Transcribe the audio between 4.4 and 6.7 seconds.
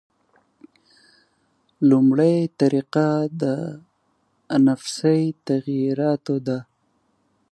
انفسي تغییراتو ده.